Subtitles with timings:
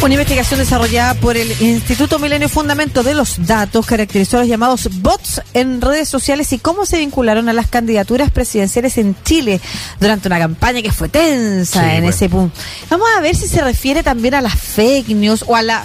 [0.00, 4.88] Una investigación desarrollada por el Instituto Milenio Fundamento de los Datos caracterizó a los llamados
[5.02, 9.60] bots en redes sociales y cómo se vincularon a las candidaturas presidenciales en Chile
[10.00, 12.08] durante una campaña que fue tensa Sí, en bueno.
[12.10, 12.56] ese punto.
[12.88, 15.84] Vamos a ver si se refiere también a las fake news o a la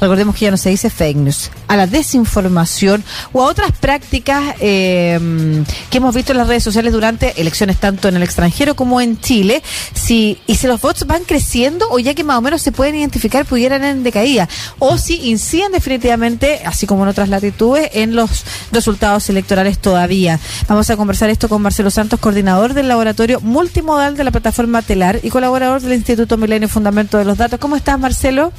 [0.00, 4.54] recordemos que ya no se dice fake news, a la desinformación o a otras prácticas
[4.60, 9.00] eh, que hemos visto en las redes sociales durante elecciones tanto en el extranjero como
[9.00, 9.62] en Chile,
[9.94, 12.94] si y si los bots van creciendo o ya que más o menos se pueden
[12.94, 18.44] identificar pudieran en decaída o si inciden definitivamente, así como en otras latitudes, en los
[18.72, 20.38] resultados electorales todavía.
[20.68, 25.20] Vamos a conversar esto con Marcelo Santos, coordinador del laboratorio multimodal de la plataforma Telar
[25.22, 27.58] y colaborador del Instituto Milenio Fundamento de los Datos.
[27.58, 28.52] ¿Cómo estás, Marcelo?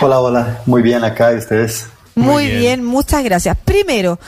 [0.00, 0.62] Hola, hola.
[0.66, 1.86] Muy bien acá, ¿y ustedes?
[2.14, 2.58] Muy, Muy bien.
[2.60, 2.84] bien.
[2.84, 3.56] muchas gracias.
[3.64, 4.18] Primero,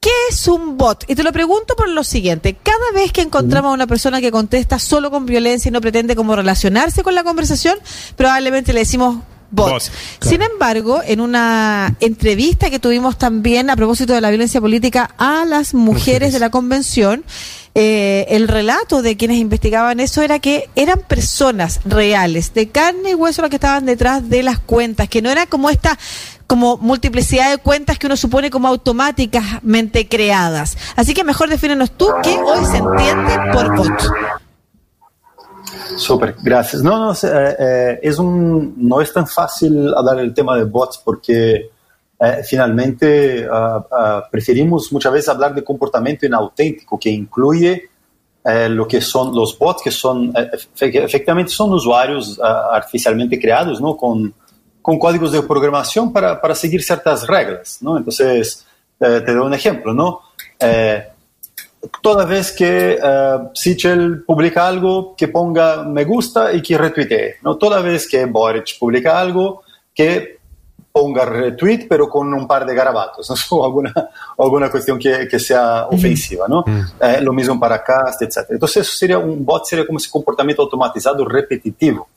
[0.00, 1.04] ¿qué es un bot?
[1.08, 2.56] Y te lo pregunto por lo siguiente.
[2.62, 6.16] Cada vez que encontramos a una persona que contesta solo con violencia y no pretende
[6.16, 7.78] como relacionarse con la conversación,
[8.16, 9.16] probablemente le decimos
[9.50, 9.70] bot.
[9.70, 9.82] Bot,
[10.20, 15.44] Sin embargo, en una entrevista que tuvimos también a propósito de la violencia política a
[15.46, 16.32] las mujeres, Mujeres.
[16.34, 17.24] de la convención,
[17.74, 23.14] eh, el relato de quienes investigaban eso era que eran personas reales, de carne y
[23.14, 25.98] hueso las que estaban detrás de las cuentas, que no era como esta
[26.46, 30.78] como multiplicidad de cuentas que uno supone como automáticamente creadas.
[30.96, 34.02] Así que mejor defínenos tú qué hoy se entiende por bot.
[35.96, 36.82] Súper, gracias.
[36.82, 41.02] No, no, eh, eh, es un, no es tan fácil hablar del tema de bots
[41.04, 41.70] porque
[42.20, 47.88] eh, finalmente ah, ah, preferimos muchas veces hablar de comportamiento inauténtico que incluye
[48.44, 53.38] eh, lo que son los bots, que son eh, efe- efectivamente son usuarios ah, artificialmente
[53.38, 53.96] creados, ¿no?
[53.96, 54.32] Con,
[54.80, 57.98] con códigos de programación para, para seguir ciertas reglas, ¿no?
[57.98, 58.64] Entonces,
[59.00, 60.20] eh, te doy un ejemplo, ¿no?
[60.58, 61.06] Eh,
[62.02, 67.36] toda vez que eh, Sichel publica algo, que ponga me gusta y que retuitee.
[67.42, 67.56] ¿no?
[67.56, 69.62] Toda vez que Boric publica algo,
[69.94, 70.37] que
[70.98, 73.36] ponga retweet, pero con un par de garabatos, ¿no?
[73.58, 73.92] o alguna,
[74.36, 76.46] alguna cuestión que, que sea ofensiva.
[76.48, 76.64] ¿no?
[77.00, 78.38] Eh, lo mismo para cast, etc.
[78.50, 82.08] Entonces, eso sería un bot, sería como ese comportamiento automatizado repetitivo.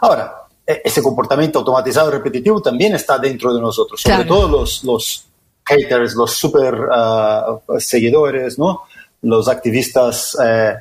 [0.00, 4.34] Ahora, eh, ese comportamiento automatizado repetitivo también está dentro de nosotros, sobre Claro.
[4.34, 5.26] todo los, los
[5.64, 8.82] haters, los super ah, seguidores, ¿no?
[9.22, 10.74] los activistas eh,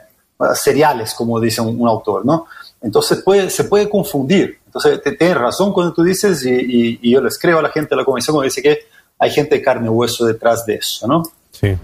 [0.56, 2.26] seriales, como dice un, un autor.
[2.26, 2.48] ¿no?
[2.82, 4.60] Entonces puede, se puede confundir.
[4.74, 7.98] Entonces te, tienes razón cuando tú dices, y, yo les creo a la gente de
[7.98, 8.80] la comisión cuando dice que
[9.20, 11.08] hay gente de carne y hueso detrás de eso.
[11.08, 11.24] ¿no?
[11.52, 11.78] Sí.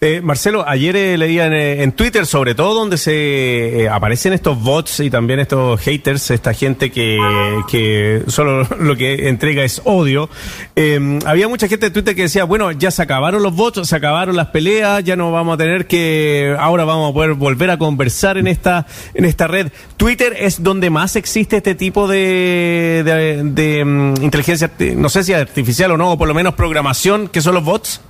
[0.00, 4.32] Eh, Marcelo, ayer eh, leía en, eh, en Twitter, sobre todo, donde se eh, aparecen
[4.32, 7.18] estos bots y también estos haters, esta gente que,
[7.68, 10.30] que solo lo que entrega es odio.
[10.76, 13.96] Eh, había mucha gente de Twitter que decía, bueno, ya se acabaron los bots, se
[13.96, 17.78] acabaron las peleas, ya no vamos a tener que, ahora vamos a poder volver a
[17.78, 19.72] conversar en esta, en esta red.
[19.96, 25.90] Twitter es donde más existe este tipo de, de, mm, inteligencia, no sé si artificial
[25.90, 28.00] o no, o por lo menos programación, que son los bots.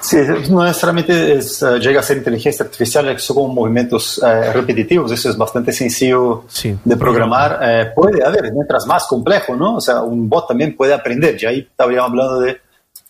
[0.00, 0.16] Sí,
[0.50, 5.28] no necesariamente es, eh, llega a ser inteligencia artificial, son como movimientos eh, repetitivos, eso
[5.28, 6.74] es bastante sencillo Sí.
[6.84, 7.58] de programar.
[7.62, 9.76] Eh, puede haber, mientras más complejo, ¿no?
[9.76, 12.60] O sea, un bot también puede aprender, ya ahí estaríamos hablando de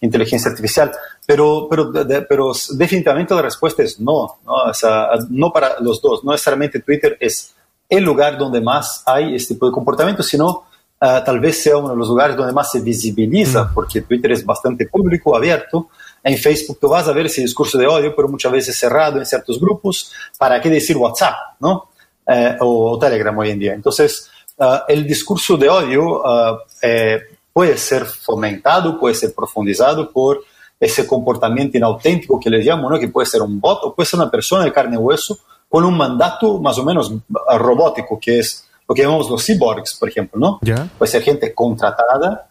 [0.00, 0.91] inteligencia artificial,
[1.26, 4.52] pero, pero, de- de- pero definitivamente la respuesta es no, ¿no?
[4.69, 7.54] O sea, no para los dos, no necesariamente Twitter es
[7.88, 10.64] el lugar donde más hay este tipo de comportamiento, sino
[11.00, 14.86] tal vez sea uno de los lugares donde más se visibiliza, porque Twitter es bastante
[14.88, 15.88] público, abierto.
[16.23, 19.27] En Facebook tú vas a ver ese discurso de odio, pero muchas veces cerrado en
[19.27, 20.12] ciertos grupos.
[20.39, 21.91] ¿Para qué decir WhatsApp, no?
[22.27, 23.75] Eh, o Telegram hoy en día.
[23.75, 27.21] Entonces, ah, el discurso de odio ah, eh,
[27.53, 30.43] puede ser fomentado, puede ser profundizado por
[30.79, 32.99] ese comportamiento inauténtico que les llamo, ¿no?
[32.99, 35.85] que puede ser un bot o puede ser una persona de carne y hueso con
[35.85, 37.12] un mandato más o menos
[37.49, 40.59] ah, robótico, que es lo que llamamos los cyborgs, por ejemplo, ¿no?
[40.62, 40.89] Ya.
[40.97, 42.47] Puede ser gente contratada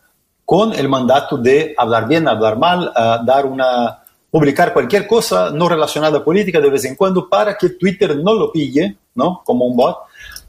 [0.47, 3.99] con el mandato de hablar bien, hablar mal, ah, dar una,
[4.31, 8.33] publicar cualquier cosa no relacionada a política de vez en cuando para que Twitter no
[8.33, 9.41] lo pille, ¿no?
[9.43, 9.97] Como un bot,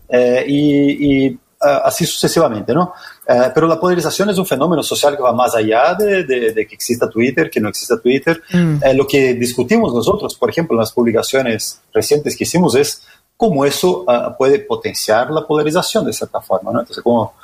[0.08, 2.92] eh, y, y, ah, así sucesivamente, ¿no?
[3.26, 6.66] Eh, pero la polarización es un fenómeno social que va más allá de, de- de
[6.68, 8.40] que exista Twitter, que no exista Twitter.
[8.80, 13.02] Eh, lo que discutimos nosotros, por ejemplo, en las publicaciones recientes que hicimos es
[13.36, 14.04] cómo eso
[14.38, 16.80] puede potenciar la polarización de cierta forma, ¿no?
[16.80, 17.34] Entonces, como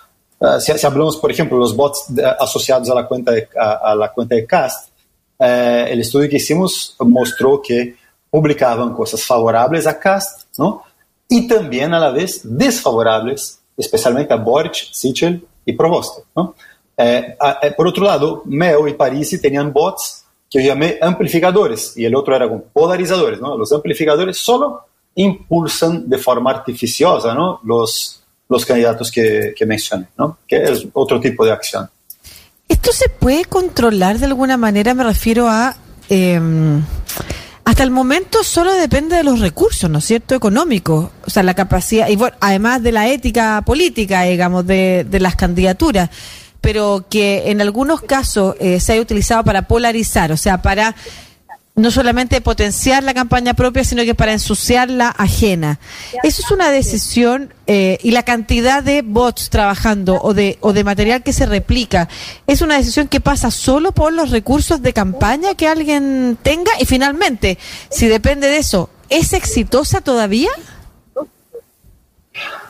[0.45, 2.07] Uh, si, hablamos, por ejemplo, los bots
[2.39, 4.91] asociados a la cuenta de, a, la cuenta de Cast,
[5.39, 7.97] eh, el estudio que hicimos mostró que
[8.29, 10.83] publicaban cosas favorables a Cast, ¿no?
[11.29, 16.55] Y también a la vez desfavorables, especialmente a Boric, Sichel y Provosto, ¿no?
[16.97, 22.05] Eh, eh, por otro lado, Meo y Parisi tenían bots que yo llamé amplificadores y
[22.05, 23.57] el otro era con polarizadores, ¿no?
[23.57, 24.83] Los amplificadores solo
[25.15, 27.61] impulsan de forma artificiosa, ¿no?
[27.65, 30.39] Los, los candidatos que, que mencioné, ¿no?
[30.47, 31.89] que es otro tipo de acción.
[32.69, 34.95] ¿Esto se puede controlar de alguna manera?
[34.95, 35.77] Me refiero a...
[36.09, 36.83] Em,
[37.65, 41.55] hasta el momento solo depende de los recursos, ¿no es cierto?, económicos, o sea, la
[41.55, 46.11] capacidad, y además de la ética política, digamos, de, de las candidaturas,
[46.61, 50.95] pero que en algunos casos eh, se haya utilizado para polarizar, o sea, para
[51.77, 55.81] no solamente potenciar la campaña propia, sino que para ensuciar la ajena.
[56.23, 60.85] Eso es una decisión eh, y la cantidad de bots trabajando o de, o de
[60.85, 62.09] material que se replica,
[62.47, 66.85] es una decisión que pasa solo por los recursos de campaña que alguien tenga y
[66.85, 67.59] finalmente,
[67.91, 70.51] si depende de eso, ¿es exitosa todavía?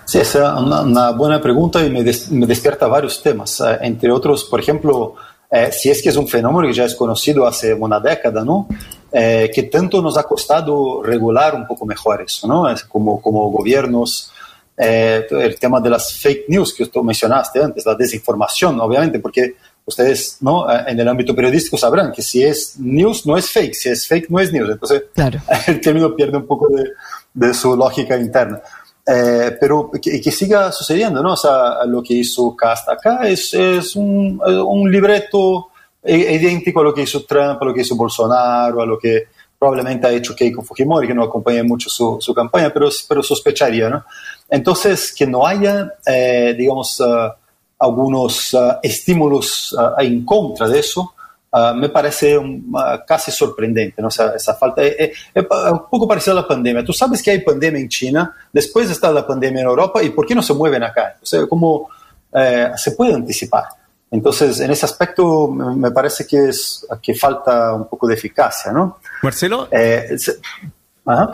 [0.07, 4.61] Sí, es una, buena pregunta y me, me despierta varios temas, eh, entre otros, por
[4.61, 5.17] ejemplo,
[5.55, 8.67] eh, si es que es un fenómeno que ya es conocido hace una década, ¿no?
[9.12, 12.69] Eh, que tanto nos ha costado regular un poco mejor eso, ¿no?
[12.69, 14.33] Es como, como gobiernos,
[14.77, 19.55] eh, el tema de las fake news que tú mencionaste antes, la desinformación, obviamente, porque
[19.85, 20.67] ustedes ¿no?
[20.69, 24.31] en el ámbito periodístico sabrán que si es news no es fake, si es fake
[24.31, 24.71] no es news.
[24.71, 25.41] Entonces claro.
[25.69, 26.91] el término pierde un poco de,
[27.33, 28.61] de su lógica interna.
[29.06, 31.35] Eh, pero que, que, siga sucediendo, ¿no?
[31.35, 35.69] O sea, lo que hizo Cast acá es, es un, un, libreto
[36.03, 39.29] idéntico a lo que hizo Trump, a lo que hizo Bolsonaro, a lo que
[39.59, 43.89] probablemente ha hecho Keiko Fujimori, que no acompaña mucho su, su campaña, pero, pero sospecharía,
[43.89, 44.05] ¿no?
[44.49, 47.33] Entonces, que no haya, eh, digamos, uh,
[47.79, 51.15] algunos uh, estímulos uh, en contra de eso,
[51.55, 54.09] Uh, me parece um, uh, casi sorprendente, ¿no?
[54.09, 54.83] esa, esa falta.
[54.83, 56.85] É, é, é, um pouco parecido à pandemia.
[56.85, 60.27] Tu sabes que há pandemia em China, depois está a pandemia na Europa, e por
[60.27, 61.15] que não se movem acá?
[61.23, 61.89] O sea, como
[62.35, 63.69] eh, se pode antecipar.
[64.11, 64.33] Então,
[64.67, 68.97] nesse aspecto, me parece que, es, que falta um pouco de eficácia, ¿no?
[69.23, 69.69] Marcelo?
[69.71, 70.17] Eh,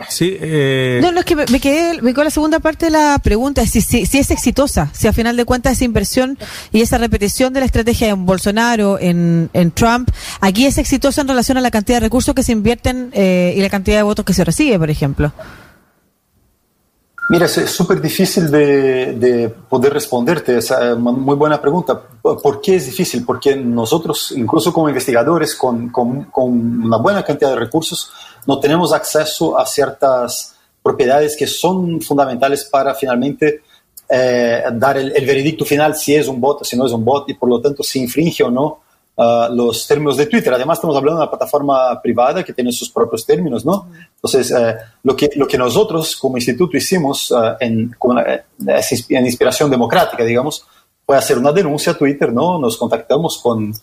[0.09, 0.99] Sí, eh...
[1.01, 3.79] No, no, es que me, quedé, me quedó la segunda parte de la pregunta, si,
[3.79, 6.37] si, si, es exitosa, si a final de cuentas esa inversión
[6.73, 10.09] y esa repetición de la estrategia en Bolsonaro, en, en Trump,
[10.41, 13.61] aquí es exitosa en relación a la cantidad de recursos que se invierten eh, y
[13.61, 15.31] la cantidad de votos que se recibe, por ejemplo.
[17.31, 20.57] Mira, es súper difícil de, de, poder responderte.
[20.57, 21.97] Esa muy buena pregunta.
[22.21, 23.23] ¿Por qué es difícil?
[23.25, 26.51] Porque nosotros, incluso como investigadores, con, con, con
[26.83, 28.11] una buena cantidad de recursos,
[28.45, 33.61] no tenemos acceso a ciertas propiedades que son fundamentales para finalmente
[34.09, 37.29] eh, dar el, el, veredicto final si es un bot si no es un bot
[37.29, 38.81] y por lo tanto si infringe o no
[39.21, 40.53] uh, los términos de Twitter.
[40.53, 43.87] Además estamos hablando de una plataforma privada que tiene sus propios términos, ¿no?
[44.15, 49.69] Entonces, eh, lo, que, lo que nosotros como instituto hicimos uh, en, con, en inspiración
[49.69, 50.65] democrática, digamos,
[51.05, 52.59] fue hacer una denuncia a Twitter, ¿no?
[52.59, 53.73] Nos contactamos con,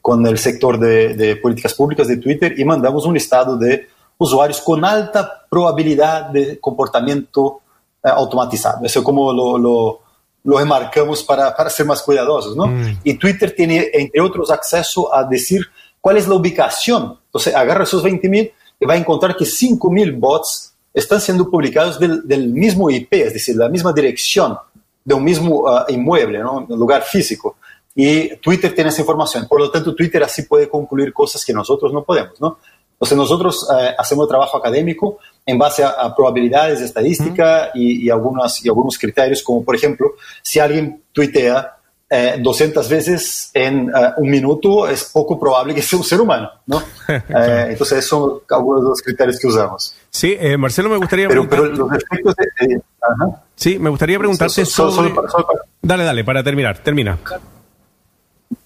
[0.00, 3.88] con el sector de, de políticas públicas de Twitter y mandamos un listado de
[4.18, 7.60] usuarios con alta probabilidad de comportamiento
[8.04, 8.84] eh, automatizado.
[8.84, 10.01] Eso es como lo, lo,
[10.44, 12.66] lo remarcamos para, para, ser más cuidadosos, ¿no?
[12.66, 12.98] Mm.
[13.04, 15.66] Y Twitter tiene, entre otros, acceso a decir
[16.00, 17.18] cuál es la ubicación.
[17.26, 22.26] Entonces, agarra esos 20.000 y va a encontrar que 5.000 bots están siendo publicados del,
[22.26, 24.58] del, mismo IP, es decir, la misma dirección
[25.04, 26.66] de un mismo uh, inmueble, ¿no?
[26.68, 27.56] Un lugar físico.
[27.94, 29.46] Y Twitter tiene esa información.
[29.48, 32.58] Por lo tanto, Twitter así puede concluir cosas que nosotros no podemos, ¿no?
[33.02, 38.64] Entonces nosotros eh, hacemos trabajo académico en base a, a probabilidades, estadística y, y, algunas,
[38.64, 41.78] y algunos criterios, como por ejemplo, si alguien tuitea
[42.08, 46.48] eh, 200 veces en uh, un minuto, es poco probable que sea un ser humano,
[46.66, 46.80] ¿no?
[47.08, 49.96] eh, entonces, esos son algunos de los criterios que usamos.
[50.08, 54.64] Sí, eh, Marcelo, me gustaría pero, pero los efectos de, uh Sí, me gustaría preguntarte
[54.64, 54.92] sobre...
[54.92, 55.46] Solo, solo, solo,
[55.80, 57.18] dale, dale, para terminar, termina.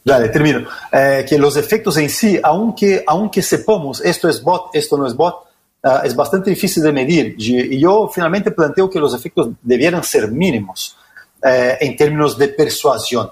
[0.07, 0.69] Dale, termino.
[0.93, 5.17] Eh, que los efectos en sí, aunque, aunque sepamos esto es bot, esto no es
[5.17, 5.35] bot,
[5.83, 7.35] uh, es bastante difícil de medir.
[7.37, 10.97] Y yo finalmente planteo que los efectos debieran ser mínimos
[11.43, 13.29] eh, en términos de persuasión.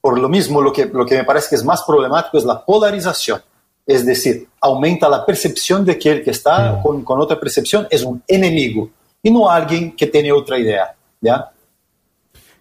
[0.00, 2.64] Por lo mismo, lo que, lo que me parece que es más problemático es la
[2.64, 3.42] polarización.
[3.86, 6.82] Es decir, aumenta la percepción de que el que está mm.
[6.82, 8.88] con, con otra percepción es un enemigo
[9.22, 10.94] y no alguien que tiene otra idea.
[11.20, 11.50] ¿ya?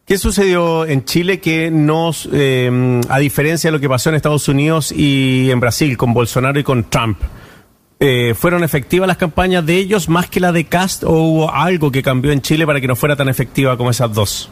[0.05, 4.49] ¿Qué sucedió en Chile que nos, eh, a diferencia de lo que pasó en Estados
[4.49, 7.19] Unidos y en Brasil con Bolsonaro y con Trump,
[8.01, 11.89] eh, ¿fueron efectivas las campañas de ellos más que la de Cast o hubo algo
[11.89, 14.49] que cambió en Chile para que no fuera tan efectiva como esas dos?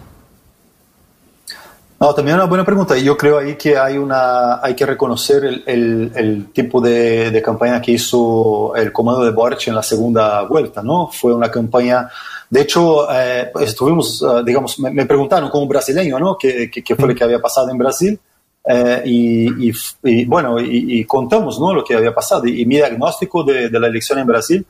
[1.99, 2.97] No, también una buena pregunta.
[2.97, 7.91] Yo creo ahí que hay, una, hay que reconocer el, tipo de, de, campaña que
[7.91, 11.09] hizo el comando de Boric en la segunda vuelta, ¿no?
[11.11, 12.09] Fue una campaña
[12.51, 16.37] de hecho, eh, estuvimos, uh, digamos, me, preguntaron como brasileño, ¿no?
[16.37, 18.19] ¿Qué, qué, fue lo que había pasado en Brasil?
[18.65, 21.73] Eh, y, bueno, y, y, contamos, ¿no?
[21.73, 22.45] Lo que había pasado.
[22.45, 24.65] Y, mi diagnóstico de, la elección en Brasil,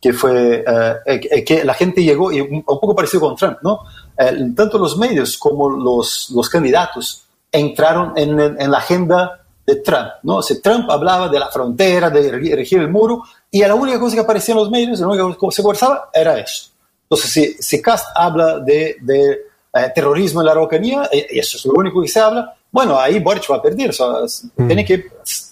[0.00, 0.64] que fue
[1.44, 3.80] que la gente llegó, y un, poco parecido con Trump, ¿no?
[4.54, 10.36] tanto los medios como los, candidatos entraron en, la agenda de Trump, ¿no?
[10.36, 14.20] O Trump hablaba de la frontera, de erigir el muro, y la única cosa que
[14.20, 16.73] aparecía en los medios, la única cosa que se conversaba era eso.
[17.04, 19.40] Entonces, si, si Cast habla de, de
[19.74, 23.20] eh, terrorismo en la Araucanía, y eso es lo único que se habla, bueno, ahí
[23.20, 24.06] Boric va a perder, o sea,
[24.56, 24.66] mm.
[24.66, 25.06] tiene que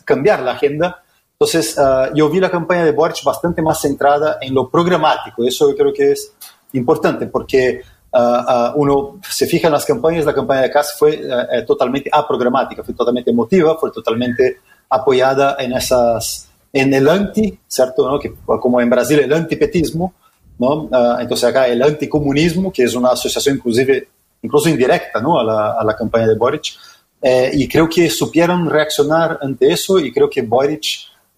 [0.05, 1.03] cambiar la agenda.
[1.33, 5.71] Entonces, uh, yo vi la campaña de Boric bastante más centrada en lo programático, eso
[5.71, 6.33] yo creo que es
[6.73, 7.83] importante, porque
[8.13, 12.83] uh, uno se fija en las campañas, la campaña de Cast fue uh, totalmente aprogramática,
[12.83, 18.11] fue totalmente emotiva, fue totalmente apoyada en esas en el anti, ¿cierto?
[18.11, 18.19] ¿no?
[18.19, 20.15] Que, como en Brasil el antipetismo,
[20.59, 20.89] ¿no?
[21.21, 24.09] entonces acá el anticomunismo, que es una asociación inclusive,
[24.43, 25.39] incluso indirecta ¿no?
[25.39, 26.75] a, la, a la campaña de Boric,
[27.21, 30.85] eh, y creo que supieron reaccionar ante eso y creo que Boric,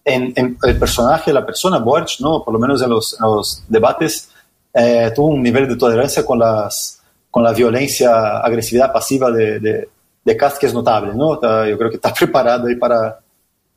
[0.03, 2.43] en, en el personaje, la persona Boric, ¿no?
[2.43, 4.29] por lo menos en los, en los debates,
[4.73, 9.89] eh, tuvo un nivel de tolerancia con, las, con la violencia, agresividad pasiva de, de,
[10.23, 11.13] de Cast que es notable.
[11.13, 11.35] ¿no?
[11.65, 13.19] Yo creo que está preparado ahí para,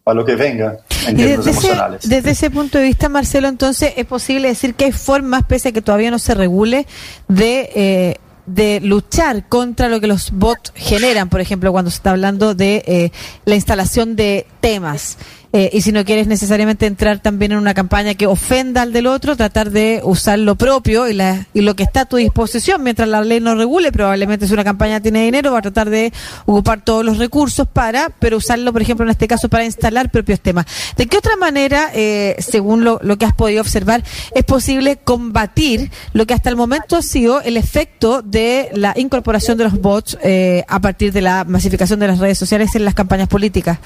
[0.09, 2.03] para lo que venga en términos desde emocionales.
[2.03, 5.69] Ese, desde ese punto de vista, Marcelo, entonces es posible decir que hay formas, pese
[5.69, 6.87] a que todavía no se regule,
[7.29, 7.71] de...
[7.75, 12.55] Eh, de luchar contra lo que los bots generan, por ejemplo, cuando se está hablando
[12.55, 13.13] de eh,
[13.45, 15.19] la instalación de temas.
[15.53, 19.07] Eh, y si no quieres necesariamente entrar también en una campaña que ofenda al del
[19.07, 22.83] otro, tratar de usar lo propio y, la, y lo que está a tu disposición
[22.83, 23.91] mientras la ley no regule.
[23.91, 26.13] Probablemente si una campaña tiene dinero, va a tratar de
[26.45, 30.41] ocupar todos los recursos para, pero usarlo, por ejemplo, en este caso, para instalar propios
[30.41, 30.67] temas.
[30.99, 36.27] ¿De qué otra manera, eh, según lo, que has podido observar, es posible combatir lo
[36.27, 40.65] que hasta el momento ha sido el efecto de la incorporación de los bots eh,
[40.69, 43.79] a partir de la masificación de las redes sociales en las campañas políticas?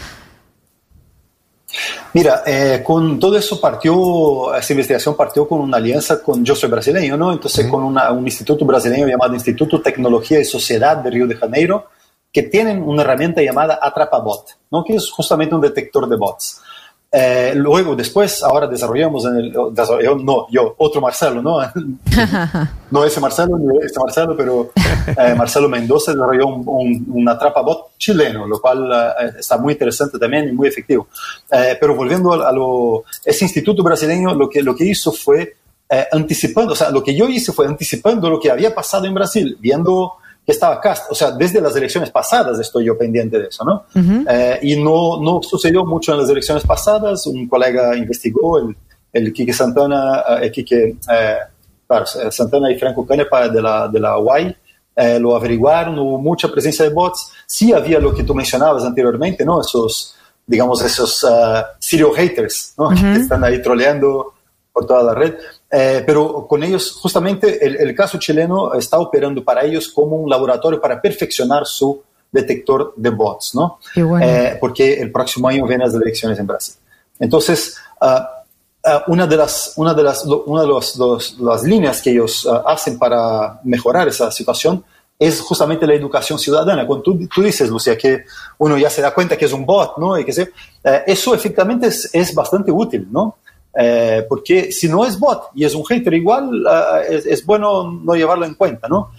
[2.13, 6.69] Mira, eh, con todo eso partió, esa investigación partió con una alianza con Yo Soy
[6.71, 7.33] Brasileño, ¿no?
[7.33, 11.89] Entonces con un instituto brasileño llamado Instituto Tecnología y Sociedad de Río de Janeiro,
[12.33, 14.85] que tienen una herramienta llamada Atrapabot, ¿no?
[14.85, 16.61] Que es justamente un detector de bots.
[17.15, 21.59] Eh, luego, después, ahora desarrollamos, en el, no, yo, otro Marcelo, ¿no?
[22.91, 24.73] no ese Marcelo, ni ese Marcelo, pero
[25.07, 30.19] eh, Marcelo Mendoza desarrolló un, un, un atrapabot chileno, lo cual eh, está muy interesante
[30.19, 31.09] también y muy efectivo.
[31.51, 35.57] pero volviendo a, a, lo, ese instituto brasileño lo que, lo que hizo fue
[36.11, 39.59] anticipando, o sea, lo que yo hice fue anticipando lo que había pasado en Brasil,
[39.61, 40.15] viendo
[40.45, 41.11] que estaba Cast.
[41.11, 43.85] O sea, desde las elecciones pasadas estoy yo pendiente de eso, ¿no?
[44.29, 47.27] eh, y no, no sucedió mucho en las elecciones pasadas.
[47.27, 48.77] Un colega investigó, el,
[49.13, 51.37] el Quique Santana, eh, el Quique, eh,
[51.87, 54.57] claro, Santana y Franco Canepa de la, de la UAI,
[54.95, 57.33] eh, lo averiguaron, hubo mucha presencia de bots.
[57.47, 59.61] Sí había lo que tú mencionabas anteriormente, ¿no?
[59.61, 60.15] Esos,
[60.47, 62.91] digamos, esos uh, Sirio haters, ¿no?
[62.91, 64.35] Que están ahí troleando
[64.73, 65.35] por toda la red.
[65.75, 70.29] Eh, pero con ellos, justamente, el, el, caso chileno está operando para ellos como un
[70.29, 73.79] laboratorio para perfeccionar su detector de bots, ¿no?
[73.97, 74.21] Bueno.
[74.21, 76.75] Eh, porque el próximo año vienen las elecciones en Brasil.
[77.19, 82.03] Entonces, uh, uh, una de las, una de las, una de los, los, las líneas
[82.03, 84.85] que ellos uh, hacen para mejorar esa situación
[85.19, 86.87] es justamente la educación ciudadana.
[86.87, 88.25] Cuando tú, tú, dices, Lucía, que
[88.59, 90.19] uno ya se da cuenta que es un bot, ¿no?
[90.19, 90.51] Y que se,
[90.83, 93.37] eh, eso efectivamente es, es bastante útil, ¿no?
[93.75, 97.91] Eh, porque si no es bot y es un hater igual, uh, es, es, bueno
[97.91, 99.11] no llevarlo en cuenta, ¿no?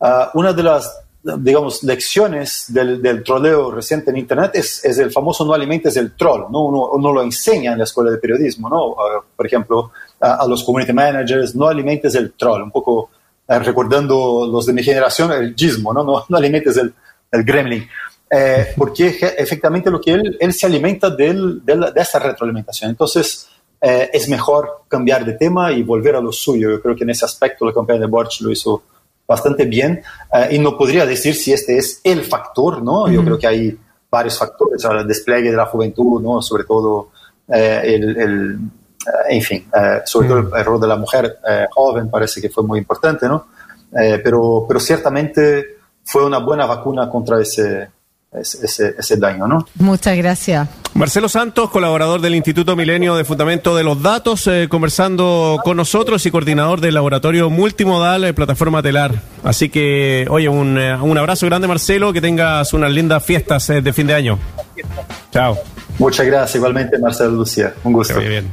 [0.00, 5.12] Uh, una de las, digamos, lecciones del, del troleo reciente en Internet es, es, el
[5.12, 6.64] famoso no alimentes el troll, ¿no?
[6.64, 8.88] Uno, uno, lo enseña en la escuela de periodismo, ¿no?
[8.88, 8.96] Uh,
[9.36, 13.10] por ejemplo, a los community managers, no alimentes el troll, un poco
[13.50, 16.04] eh, recordando los de mi generación, el gizmo, ¿no?
[16.04, 16.94] No, no alimentes el,
[17.32, 17.88] el gremlin.
[18.30, 19.08] Eh, porque
[19.38, 22.90] efectivamente lo que él, él se alimenta del, de, de esa retroalimentación.
[22.90, 23.48] Entonces,
[23.80, 26.70] eh, es mejor cambiar de tema y volver a lo suyo.
[26.70, 28.82] Yo creo que en ese aspecto la campaña de Borch lo hizo
[29.26, 33.10] bastante bien eh, y no podría decir si este es el factor, ¿no?
[33.10, 33.78] Yo creo que hay
[34.10, 36.42] varios factores, el despliegue de la juventud, ¿no?
[36.42, 37.10] Sobre todo
[37.48, 38.58] eh, el, el
[39.06, 42.50] eh, en fin, eh, sobre todo el, rol de la mujer eh, joven parece que
[42.50, 43.46] fue muy importante, ¿no?
[43.92, 47.88] pero, pero ciertamente fue una buena vacuna contra ese,
[48.32, 49.66] ese, ese, daño, ¿no?
[49.80, 50.68] Muchas gracias.
[50.94, 56.26] Marcelo Santos, colaborador del Instituto Milenio de Fundamento de los Datos, eh, conversando con nosotros
[56.26, 59.22] y coordinador del laboratorio multimodal eh, Plataforma Telar.
[59.44, 63.92] Así que, oye, un, eh, un, abrazo grande, Marcelo, que tengas unas lindas fiestas de
[63.92, 64.38] fin de año.
[65.32, 65.56] Chao.
[65.98, 67.72] Muchas gracias, igualmente, Marcelo Lucía.
[67.84, 68.18] Un gusto.
[68.18, 68.50] bien.